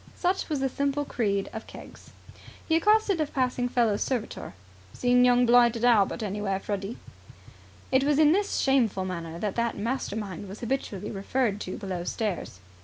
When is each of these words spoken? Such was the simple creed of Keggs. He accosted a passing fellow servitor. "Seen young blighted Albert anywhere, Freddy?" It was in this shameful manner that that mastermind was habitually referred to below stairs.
Such 0.15 0.49
was 0.49 0.61
the 0.61 0.67
simple 0.67 1.05
creed 1.05 1.47
of 1.53 1.67
Keggs. 1.67 2.09
He 2.67 2.75
accosted 2.75 3.21
a 3.21 3.27
passing 3.27 3.69
fellow 3.69 3.97
servitor. 3.97 4.55
"Seen 4.93 5.23
young 5.23 5.45
blighted 5.45 5.85
Albert 5.85 6.23
anywhere, 6.23 6.59
Freddy?" 6.59 6.97
It 7.91 8.03
was 8.03 8.17
in 8.17 8.31
this 8.31 8.57
shameful 8.57 9.05
manner 9.05 9.37
that 9.37 9.55
that 9.57 9.77
mastermind 9.77 10.49
was 10.49 10.61
habitually 10.61 11.11
referred 11.11 11.61
to 11.61 11.77
below 11.77 12.03
stairs. 12.03 12.59